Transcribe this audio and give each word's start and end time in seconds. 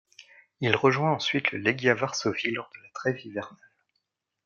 Il 0.61 0.75
rejoint 0.75 1.11
ensuite 1.11 1.51
le 1.51 1.59
Legia 1.59 1.93
Varsovie 1.93 2.49
lors 2.49 2.71
de 2.75 2.81
la 2.81 2.89
trêve 2.91 3.23
hivernale. 3.23 3.69